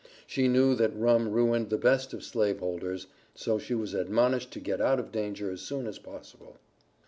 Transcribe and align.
She 0.25 0.47
knew 0.47 0.73
that 0.77 0.97
rum 0.97 1.29
ruined 1.29 1.69
the 1.69 1.77
best 1.77 2.11
of 2.11 2.23
slave 2.23 2.57
holders, 2.57 3.05
so 3.35 3.59
she 3.59 3.75
was 3.75 3.93
admonished 3.93 4.49
to 4.53 4.59
get 4.59 4.81
out 4.81 4.99
of 4.99 5.11
danger 5.11 5.51
as 5.51 5.61
soon 5.61 5.85
as 5.85 5.99
possible. 5.99 6.57